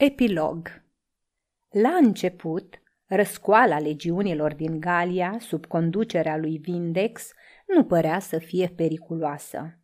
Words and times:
Epilog 0.00 0.82
La 1.68 1.88
început, 1.88 2.82
răscoala 3.06 3.78
legiunilor 3.78 4.54
din 4.54 4.80
Galia, 4.80 5.36
sub 5.40 5.66
conducerea 5.66 6.36
lui 6.36 6.58
Vindex, 6.58 7.32
nu 7.66 7.84
părea 7.84 8.18
să 8.18 8.38
fie 8.38 8.72
periculoasă. 8.76 9.78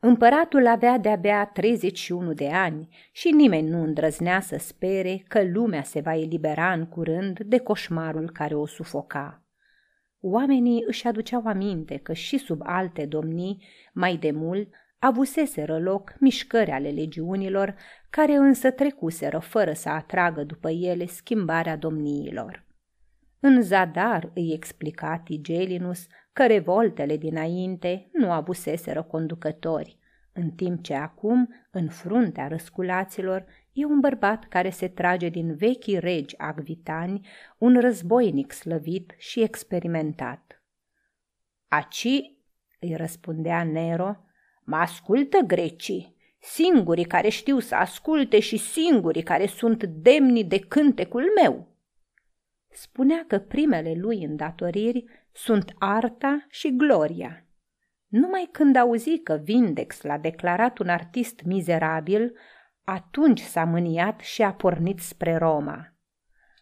Împăratul 0.00 0.66
avea 0.66 0.98
de-abia 0.98 1.44
31 1.44 2.32
de 2.32 2.48
ani 2.48 2.88
și 3.12 3.30
nimeni 3.30 3.68
nu 3.68 3.82
îndrăznea 3.82 4.40
să 4.40 4.56
spere 4.56 5.24
că 5.26 5.42
lumea 5.42 5.82
se 5.82 6.00
va 6.00 6.16
elibera 6.16 6.72
în 6.72 6.86
curând 6.86 7.38
de 7.38 7.58
coșmarul 7.58 8.30
care 8.30 8.54
o 8.54 8.66
sufoca. 8.66 9.42
Oamenii 10.20 10.84
își 10.86 11.06
aduceau 11.06 11.42
aminte 11.44 11.96
că 11.96 12.12
și 12.12 12.38
sub 12.38 12.60
alte 12.64 13.06
domnii, 13.06 13.64
mai 13.92 14.16
de 14.16 14.30
mult, 14.30 14.68
avuseseră 14.98 15.78
loc 15.78 16.14
mișcări 16.20 16.70
ale 16.70 16.88
legiunilor, 16.88 17.74
care 18.10 18.32
însă 18.32 18.70
trecuseră 18.70 19.38
fără 19.38 19.72
să 19.72 19.88
atragă 19.88 20.42
după 20.42 20.70
ele 20.70 21.06
schimbarea 21.06 21.76
domniilor. 21.76 22.66
În 23.40 23.62
zadar 23.62 24.30
îi 24.34 24.52
explica 24.52 25.18
Tigelinus 25.18 26.06
că 26.32 26.46
revoltele 26.46 27.16
dinainte 27.16 28.08
nu 28.12 28.32
avuseseră 28.32 29.02
conducători, 29.02 29.98
în 30.32 30.50
timp 30.50 30.82
ce 30.82 30.94
acum, 30.94 31.54
în 31.70 31.88
fruntea 31.88 32.48
răsculaților, 32.48 33.44
e 33.72 33.84
un 33.84 34.00
bărbat 34.00 34.44
care 34.44 34.70
se 34.70 34.88
trage 34.88 35.28
din 35.28 35.54
vechii 35.54 35.98
regi 35.98 36.38
agvitani, 36.38 37.28
un 37.58 37.80
războinic 37.80 38.52
slăvit 38.52 39.14
și 39.16 39.42
experimentat. 39.42 40.62
Aci, 41.68 42.06
îi 42.80 42.94
răspundea 42.96 43.64
Nero, 43.64 44.16
Mă 44.70 44.76
ascultă 44.76 45.38
grecii, 45.38 46.16
singurii 46.40 47.04
care 47.04 47.28
știu 47.28 47.58
să 47.58 47.74
asculte 47.74 48.40
și 48.40 48.56
singurii 48.56 49.22
care 49.22 49.46
sunt 49.46 49.84
demni 49.84 50.44
de 50.44 50.58
cântecul 50.58 51.24
meu. 51.42 51.76
Spunea 52.68 53.24
că 53.26 53.38
primele 53.38 53.94
lui 53.96 54.24
îndatoriri 54.24 55.04
sunt 55.32 55.74
arta 55.78 56.46
și 56.48 56.76
gloria. 56.76 57.46
Numai 58.06 58.48
când 58.52 58.76
auzi 58.76 59.18
că 59.18 59.40
Vindex 59.42 60.02
l-a 60.02 60.18
declarat 60.18 60.78
un 60.78 60.88
artist 60.88 61.42
mizerabil, 61.44 62.32
atunci 62.84 63.40
s-a 63.40 63.64
mâniat 63.64 64.20
și 64.20 64.42
a 64.42 64.52
pornit 64.52 64.98
spre 64.98 65.36
Roma. 65.36 65.92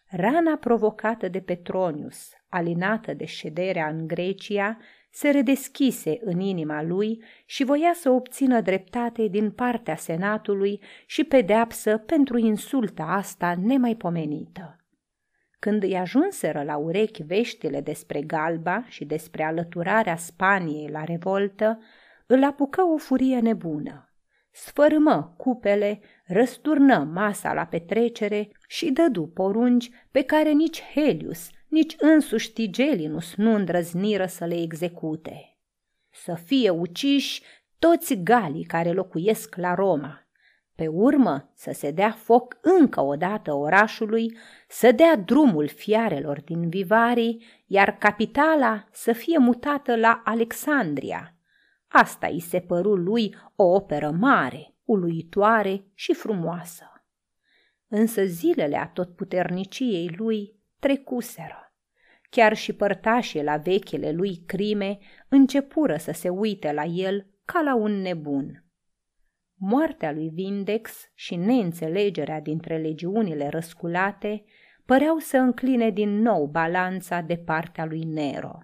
Rana 0.09 0.55
provocată 0.55 1.27
de 1.27 1.39
Petronius, 1.39 2.31
alinată 2.49 3.13
de 3.13 3.25
șederea 3.25 3.87
în 3.87 4.07
Grecia, 4.07 4.77
se 5.09 5.29
redeschise 5.29 6.17
în 6.21 6.39
inima 6.39 6.83
lui 6.83 7.23
și 7.45 7.63
voia 7.63 7.93
să 7.93 8.09
obțină 8.09 8.61
dreptate 8.61 9.27
din 9.27 9.51
partea 9.51 9.95
senatului 9.95 10.81
și 11.05 11.23
pedeapsă 11.23 11.97
pentru 11.97 12.37
insulta 12.37 13.03
asta 13.03 13.55
nemaipomenită. 13.61 14.77
Când 15.59 15.83
îi 15.83 15.97
ajunseră 15.97 16.63
la 16.63 16.77
urechi 16.77 17.23
veștile 17.23 17.81
despre 17.81 18.21
Galba 18.21 18.85
și 18.87 19.05
despre 19.05 19.43
alăturarea 19.43 20.15
Spaniei 20.15 20.89
la 20.89 21.03
revoltă, 21.03 21.79
îl 22.27 22.43
apucă 22.43 22.81
o 22.81 22.97
furie 22.97 23.39
nebună. 23.39 24.11
Sfărâmă 24.51 25.33
cupele, 25.37 25.99
răsturnă 26.25 27.09
masa 27.13 27.53
la 27.53 27.65
petrecere 27.65 28.49
și 28.67 28.91
dădu 28.91 29.27
porunci 29.27 29.89
pe 30.11 30.23
care 30.23 30.51
nici 30.51 30.81
Helius, 30.93 31.49
nici 31.67 31.95
însuși 31.99 32.53
Tigelinus 32.53 33.35
nu 33.35 33.53
îndrăzniră 33.53 34.25
să 34.25 34.45
le 34.45 34.61
execute. 34.61 35.57
Să 36.11 36.33
fie 36.45 36.69
uciși 36.69 37.41
toți 37.79 38.15
galii 38.15 38.63
care 38.63 38.91
locuiesc 38.91 39.55
la 39.55 39.73
Roma. 39.73 40.27
Pe 40.75 40.87
urmă 40.87 41.51
să 41.55 41.71
se 41.71 41.91
dea 41.91 42.11
foc 42.11 42.57
încă 42.61 43.01
o 43.01 43.15
dată 43.15 43.53
orașului, 43.53 44.37
să 44.67 44.91
dea 44.91 45.15
drumul 45.15 45.67
fiarelor 45.67 46.41
din 46.41 46.69
Vivarii, 46.69 47.43
iar 47.65 47.97
capitala 47.97 48.87
să 48.91 49.11
fie 49.11 49.37
mutată 49.37 49.95
la 49.95 50.21
Alexandria. 50.25 51.35
Asta 51.87 52.27
îi 52.27 52.39
se 52.39 52.59
păru 52.59 52.95
lui 52.95 53.35
o 53.55 53.63
operă 53.63 54.11
mare, 54.11 54.75
uluitoare 54.83 55.85
și 55.93 56.13
frumoasă. 56.13 56.91
Însă 57.87 58.23
zilele 58.25 58.77
atotputerniciei 58.77 60.15
lui 60.17 60.56
trecuseră. 60.79 61.73
Chiar 62.29 62.55
și 62.55 62.73
părtașii 62.73 63.43
la 63.43 63.57
vechile 63.57 64.11
lui 64.11 64.43
crime 64.45 64.97
începură 65.29 65.97
să 65.97 66.11
se 66.11 66.29
uite 66.29 66.71
la 66.71 66.83
el 66.83 67.27
ca 67.45 67.61
la 67.61 67.75
un 67.75 67.91
nebun. 67.91 68.65
Moartea 69.59 70.11
lui 70.11 70.29
Vindex 70.29 71.11
și 71.13 71.35
neînțelegerea 71.35 72.39
dintre 72.41 72.77
legiunile 72.77 73.47
răsculate 73.47 74.43
păreau 74.85 75.17
să 75.17 75.37
încline 75.37 75.89
din 75.89 76.21
nou 76.21 76.45
balanța 76.45 77.21
de 77.21 77.37
partea 77.37 77.85
lui 77.85 78.03
Nero. 78.03 78.57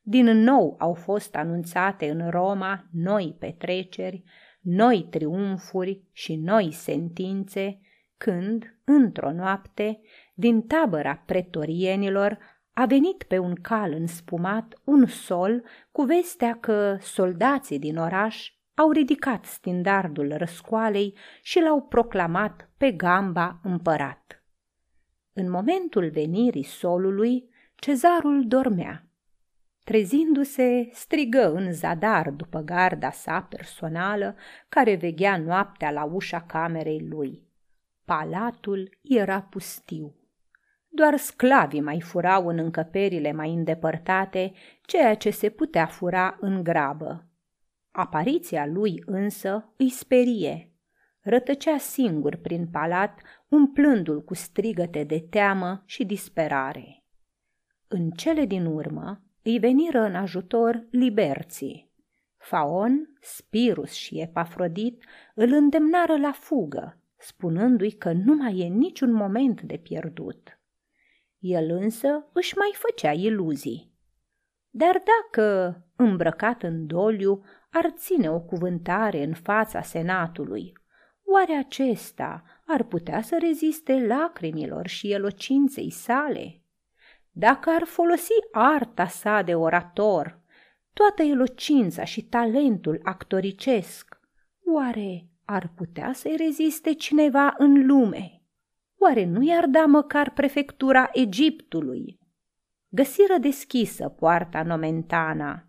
Din 0.00 0.24
nou 0.24 0.76
au 0.78 0.94
fost 0.94 1.34
anunțate 1.34 2.10
în 2.10 2.30
Roma 2.30 2.88
noi 2.92 3.36
petreceri, 3.38 4.22
noi 4.60 5.06
triumfuri 5.10 6.02
și 6.12 6.36
noi 6.36 6.72
sentințe, 6.72 7.80
când, 8.16 8.78
într-o 8.84 9.32
noapte, 9.32 10.00
din 10.40 10.62
tabăra 10.62 11.22
pretorienilor 11.26 12.38
a 12.72 12.84
venit 12.86 13.22
pe 13.22 13.38
un 13.38 13.54
cal 13.54 13.92
înspumat 13.92 14.80
un 14.84 15.06
sol 15.06 15.64
cu 15.92 16.02
vestea 16.02 16.58
că 16.60 16.96
soldații 17.00 17.78
din 17.78 17.96
oraș 17.96 18.52
au 18.74 18.90
ridicat 18.90 19.44
stindardul 19.44 20.34
răscoalei 20.36 21.16
și 21.42 21.60
l-au 21.60 21.82
proclamat 21.82 22.70
pe 22.76 22.92
gamba 22.92 23.60
împărat. 23.62 24.44
În 25.32 25.50
momentul 25.50 26.10
venirii 26.10 26.62
solului, 26.62 27.48
cezarul 27.74 28.44
dormea. 28.46 29.06
Trezindu-se, 29.84 30.88
strigă 30.92 31.52
în 31.52 31.72
zadar 31.72 32.30
după 32.30 32.60
garda 32.60 33.10
sa 33.10 33.42
personală, 33.42 34.36
care 34.68 34.94
veghea 34.94 35.36
noaptea 35.36 35.90
la 35.90 36.04
ușa 36.04 36.40
camerei 36.40 37.06
lui. 37.08 37.42
Palatul 38.04 38.98
era 39.02 39.42
pustiu. 39.42 40.17
Doar 40.88 41.16
sclavii 41.16 41.80
mai 41.80 42.00
furau 42.00 42.46
în 42.46 42.58
încăperile 42.58 43.32
mai 43.32 43.52
îndepărtate 43.52 44.52
ceea 44.82 45.14
ce 45.14 45.30
se 45.30 45.48
putea 45.48 45.86
fura 45.86 46.36
în 46.40 46.62
grabă. 46.62 47.26
Apariția 47.90 48.66
lui 48.66 49.02
însă 49.06 49.72
îi 49.76 49.88
sperie. 49.88 50.72
Rătăcea 51.20 51.78
singur 51.78 52.36
prin 52.36 52.66
palat, 52.66 53.20
umplându-l 53.48 54.24
cu 54.24 54.34
strigăte 54.34 55.04
de 55.04 55.26
teamă 55.30 55.82
și 55.86 56.04
disperare. 56.04 57.04
În 57.88 58.10
cele 58.10 58.44
din 58.44 58.66
urmă 58.66 59.22
îi 59.42 59.58
veniră 59.58 60.00
în 60.00 60.14
ajutor 60.14 60.86
liberții. 60.90 61.92
Faon, 62.36 63.16
Spirus 63.20 63.92
și 63.92 64.20
Epafrodit 64.20 65.04
îl 65.34 65.52
îndemnară 65.52 66.16
la 66.16 66.32
fugă, 66.32 67.00
spunându-i 67.16 67.90
că 67.90 68.12
nu 68.12 68.34
mai 68.34 68.58
e 68.58 68.64
niciun 68.64 69.12
moment 69.12 69.60
de 69.60 69.76
pierdut. 69.76 70.57
El 71.38 71.70
însă 71.70 72.28
își 72.32 72.56
mai 72.56 72.74
făcea 72.74 73.12
iluzii. 73.12 73.92
Dar 74.70 75.02
dacă, 75.04 75.76
îmbrăcat 75.96 76.62
în 76.62 76.86
doliu, 76.86 77.42
ar 77.70 77.90
ține 77.96 78.30
o 78.30 78.40
cuvântare 78.40 79.22
în 79.22 79.34
fața 79.34 79.82
senatului, 79.82 80.72
oare 81.24 81.54
acesta 81.54 82.42
ar 82.66 82.82
putea 82.82 83.22
să 83.22 83.36
reziste 83.40 84.06
lacrimilor 84.06 84.86
și 84.86 85.12
elocinței 85.12 85.90
sale? 85.90 86.62
Dacă 87.30 87.70
ar 87.70 87.82
folosi 87.84 88.32
arta 88.52 89.06
sa 89.06 89.42
de 89.42 89.54
orator, 89.54 90.40
toată 90.92 91.22
elocința 91.22 92.04
și 92.04 92.24
talentul 92.24 93.00
actoricesc, 93.02 94.20
oare 94.74 95.28
ar 95.44 95.72
putea 95.76 96.12
să-i 96.12 96.36
reziste 96.36 96.92
cineva 96.92 97.54
în 97.58 97.86
lume? 97.86 98.37
Oare 99.00 99.24
nu 99.24 99.42
i-ar 99.42 99.66
da 99.66 99.84
măcar 99.84 100.30
prefectura 100.30 101.08
Egiptului? 101.12 102.18
Găsiră 102.88 103.34
deschisă 103.40 104.08
poarta 104.08 104.62
Nomentana. 104.62 105.68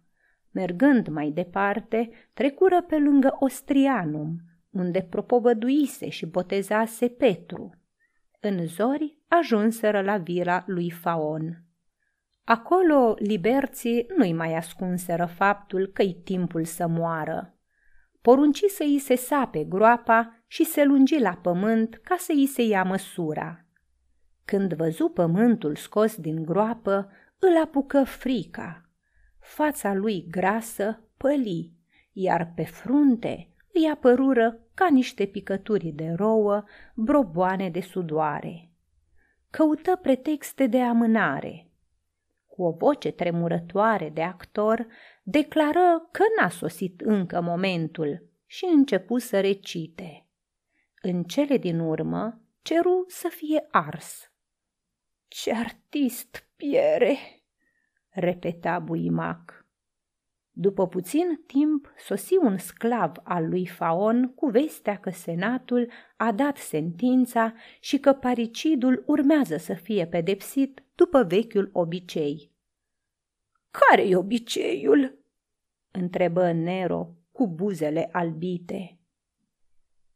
Mergând 0.52 1.08
mai 1.08 1.32
departe, 1.32 2.10
trecură 2.34 2.82
pe 2.82 2.98
lângă 2.98 3.36
Ostrianum, 3.40 4.36
unde 4.70 5.02
propovăduise 5.02 6.10
și 6.10 6.26
botezase 6.26 7.08
Petru. 7.08 7.70
În 8.40 8.66
zori 8.66 9.18
ajunseră 9.28 10.02
la 10.02 10.18
vila 10.18 10.64
lui 10.68 10.90
Faon. 10.90 11.64
Acolo 12.44 13.16
liberții 13.18 14.06
nu-i 14.18 14.34
mai 14.34 14.56
ascunseră 14.56 15.26
faptul 15.26 15.88
că-i 15.88 16.22
timpul 16.24 16.66
să 16.66 16.88
moară 16.88 17.59
porunci 18.30 18.64
să 18.68 18.84
îi 18.84 19.00
se 19.00 19.16
sape 19.16 19.64
groapa 19.64 20.44
și 20.48 20.64
se 20.64 20.84
lungi 20.84 21.20
la 21.20 21.40
pământ 21.42 22.00
ca 22.04 22.16
să 22.18 22.32
îi 22.36 22.46
se 22.46 22.62
ia 22.62 22.84
măsura. 22.84 23.66
Când 24.46 24.74
văzu 24.74 25.08
pământul 25.08 25.76
scos 25.76 26.16
din 26.16 26.44
groapă, 26.44 27.12
îl 27.40 27.62
apucă 27.64 28.04
frica. 28.04 28.90
Fața 29.40 29.94
lui 29.94 30.28
grasă 30.32 31.04
păli, 31.18 31.74
iar 32.12 32.52
pe 32.56 32.64
frunte 32.64 33.50
îi 33.74 33.90
apărură 33.94 34.60
ca 34.74 34.88
niște 34.92 35.26
picături 35.26 35.88
de 35.88 36.14
rouă, 36.16 36.64
broboane 36.94 37.70
de 37.70 37.82
sudoare. 37.82 38.72
Căută 39.50 39.96
pretexte 40.02 40.68
de 40.68 40.82
amânare. 40.82 41.70
Cu 42.48 42.64
o 42.64 42.72
voce 42.72 43.12
tremurătoare 43.12 44.10
de 44.14 44.22
actor, 44.22 44.88
declară 45.32 46.10
că 46.12 46.24
n-a 46.40 46.50
sosit 46.50 47.02
încă 47.02 47.42
momentul 47.42 48.30
și 48.46 48.66
începu 48.66 49.18
să 49.18 49.40
recite. 49.40 50.28
În 51.02 51.24
cele 51.24 51.58
din 51.58 51.80
urmă, 51.80 52.42
ceru 52.62 53.06
să 53.08 53.28
fie 53.28 53.68
ars. 53.72 54.32
Ce 55.28 55.54
artist 55.54 56.48
piere!" 56.56 57.18
repeta 58.10 58.80
Buimac. 58.80 59.66
După 60.52 60.88
puțin 60.88 61.44
timp 61.48 61.94
sosi 61.98 62.36
un 62.36 62.58
sclav 62.58 63.12
al 63.24 63.50
lui 63.50 63.68
Faon 63.68 64.34
cu 64.34 64.48
vestea 64.48 64.98
că 65.00 65.10
senatul 65.10 65.92
a 66.18 66.32
dat 66.32 66.58
sentința 66.58 67.54
și 67.80 68.00
că 68.00 68.14
paricidul 68.14 69.04
urmează 69.08 69.58
să 69.58 69.74
fie 69.74 70.08
pedepsit 70.08 70.84
după 70.96 71.24
vechiul 71.24 71.70
obicei. 71.74 72.52
Care-i 73.72 74.16
obiceiul?" 74.16 75.19
Întrebă 76.00 76.52
Nero 76.52 77.10
cu 77.32 77.48
buzele 77.48 78.10
albite. 78.12 79.00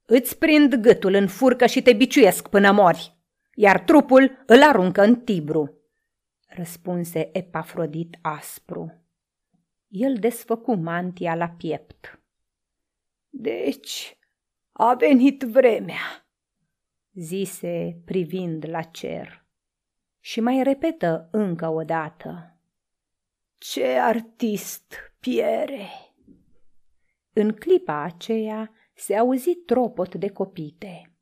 Îți 0.06 0.38
prind 0.38 0.76
gâtul 0.76 1.14
în 1.14 1.28
furcă 1.28 1.66
și 1.66 1.82
te 1.82 1.94
biciuiesc 1.94 2.48
până 2.50 2.72
mori, 2.72 3.18
iar 3.56 3.80
trupul 3.80 4.44
îl 4.46 4.64
aruncă 4.64 5.04
în 5.04 5.16
Tibru, 5.16 5.78
răspunse 6.48 7.38
Epafrodit 7.38 8.18
aspru. 8.22 9.04
El 9.88 10.16
desfăcu 10.16 10.76
mantia 10.76 11.36
la 11.36 11.50
piept. 11.50 12.22
Deci, 13.30 14.18
a 14.72 14.94
venit 14.94 15.42
vremea, 15.42 16.28
zise 17.14 18.02
privind 18.06 18.66
la 18.70 18.82
cer. 18.82 19.46
Și 20.20 20.40
mai 20.40 20.64
repetă 20.64 21.28
încă 21.32 21.68
o 21.68 21.84
dată. 21.84 22.58
Ce 23.58 23.86
artist 23.86 25.13
piere! 25.24 25.88
În 27.34 27.52
clipa 27.52 28.02
aceea 28.02 28.72
se 28.96 29.16
auzi 29.16 29.56
tropot 29.56 30.16
de 30.16 30.30
copite. 30.30 31.14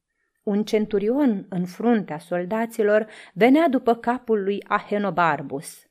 Un 0.43 0.63
centurion 0.63 1.45
în 1.49 1.65
fruntea 1.65 2.17
soldaților 2.17 3.07
venea 3.33 3.67
după 3.69 3.95
capul 3.95 4.43
lui 4.43 4.63
Ahenobarbus. 4.63 5.85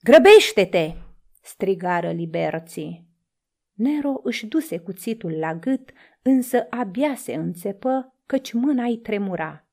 Grăbește-te!" 0.00 0.94
strigară 1.42 2.12
liberții. 2.12 3.06
Nero 3.72 4.20
își 4.22 4.46
duse 4.46 4.78
cuțitul 4.78 5.32
la 5.38 5.54
gât, 5.54 5.90
însă 6.22 6.66
abia 6.70 7.14
se 7.14 7.34
înțepă 7.34 8.14
căci 8.26 8.52
mâna 8.52 8.84
îi 8.84 8.98
tremura. 8.98 9.68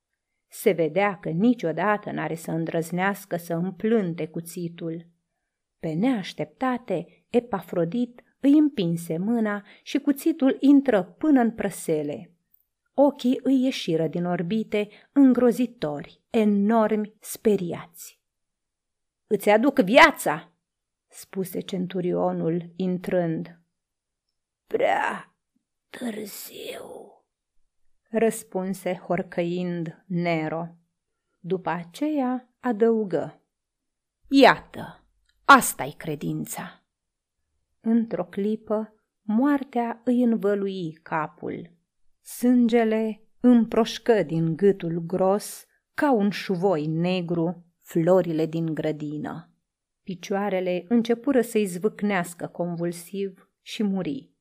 Se 0.48 0.72
vedea 0.72 1.18
că 1.18 1.30
niciodată 1.30 2.12
n-are 2.12 2.36
să 2.36 2.52
îndrăznească 2.52 3.38
să 3.38 3.54
împlânte 3.54 4.28
cuțitul. 4.28 5.08
Pe 5.80 5.94
neașteptate, 5.94 7.21
Epafrodit 7.32 8.24
îi 8.40 8.52
împinse 8.58 9.18
mâna 9.18 9.66
și 9.84 10.00
cuțitul 10.00 10.58
intră 10.60 11.04
până 11.04 11.42
în 11.42 11.52
prăsele. 11.52 12.32
Ochii 12.94 13.40
îi 13.44 13.64
ieșiră 13.64 14.08
din 14.08 14.26
orbite 14.26 14.90
îngrozitori, 15.12 16.22
enormi, 16.30 17.14
speriați. 17.20 18.20
Îți 19.28 19.50
aduc 19.50 19.80
viața!" 19.80 20.52
spuse 21.08 21.60
centurionul 21.60 22.74
intrând. 22.76 23.60
Prea 24.68 25.36
târziu, 25.90 27.12
răspunse 28.10 28.96
horcăind 28.96 30.04
Nero. 30.08 30.68
După 31.40 31.70
aceea 31.70 32.50
adăugă. 32.60 33.42
Iată, 34.28 35.04
asta-i 35.46 35.92
credința. 35.98 36.81
Într-o 37.82 38.26
clipă, 38.26 38.94
moartea 39.22 40.02
îi 40.04 40.24
învălui 40.24 40.92
capul. 40.92 41.72
Sângele 42.22 43.24
împroșcă 43.40 44.24
din 44.24 44.56
gâtul 44.56 45.04
gros 45.06 45.66
ca 45.94 46.12
un 46.12 46.30
șuvoi 46.30 46.88
negru 46.88 47.66
florile 47.82 48.46
din 48.46 48.74
grădină. 48.74 49.56
Picioarele 50.04 50.86
începură 50.88 51.42
să-i 51.42 51.66
zvâcnească 51.66 52.48
convulsiv 52.48 53.50
și 53.62 53.84
muri. 53.84 54.32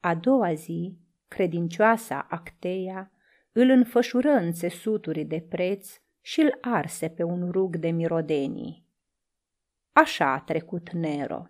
A 0.00 0.14
doua 0.14 0.54
zi, 0.54 0.98
credincioasa 1.28 2.26
Acteia 2.30 3.12
îl 3.52 3.68
înfășură 3.68 4.30
în 4.30 4.52
țesuturi 4.52 5.24
de 5.24 5.46
preț 5.48 6.00
și 6.20 6.40
îl 6.40 6.58
arse 6.60 7.08
pe 7.08 7.22
un 7.22 7.50
rug 7.50 7.76
de 7.76 7.90
mirodenii. 7.90 8.86
Așa 9.92 10.32
a 10.32 10.40
trecut 10.40 10.90
Nero. 10.90 11.46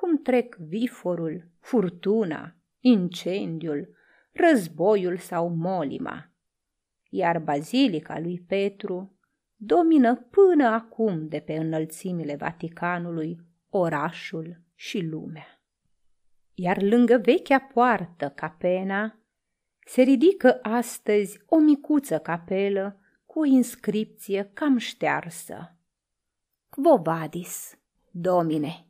Cum 0.00 0.22
trec 0.22 0.56
viforul, 0.56 1.48
furtuna, 1.58 2.56
incendiul, 2.78 3.96
războiul 4.32 5.16
sau 5.16 5.48
molima. 5.48 6.32
Iar 7.10 7.38
bazilica 7.38 8.18
lui 8.18 8.44
Petru 8.48 9.18
domină 9.56 10.16
până 10.16 10.66
acum 10.66 11.28
de 11.28 11.40
pe 11.40 11.52
înălțimile 11.52 12.36
Vaticanului 12.36 13.40
orașul 13.68 14.60
și 14.74 15.00
lumea. 15.00 15.62
Iar 16.54 16.82
lângă 16.82 17.18
vechea 17.18 17.58
poartă 17.58 18.32
capena 18.34 19.18
se 19.86 20.02
ridică 20.02 20.58
astăzi 20.62 21.42
o 21.46 21.58
micuță 21.58 22.18
capelă 22.18 23.00
cu 23.26 23.38
o 23.38 23.44
inscripție 23.44 24.50
cam 24.54 24.76
ștearsă. 24.76 25.76
Quo 26.68 26.96
vadis, 26.96 27.78
domine? 28.10 28.84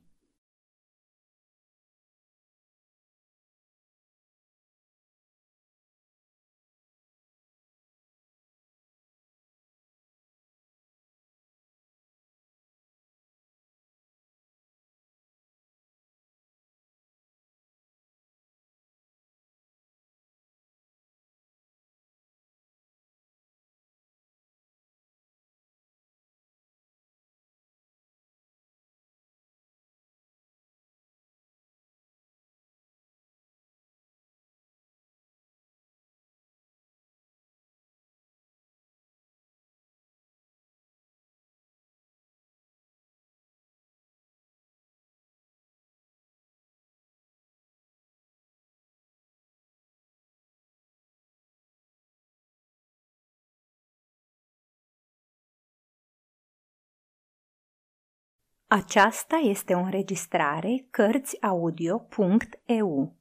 Aceasta 58.73 59.37
este 59.37 59.75
o 59.75 59.79
înregistrare 59.79 60.87
Cărțiaudio.eu. 60.91 63.17